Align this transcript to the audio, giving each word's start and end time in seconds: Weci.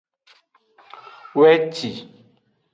Weci. 1.37 1.91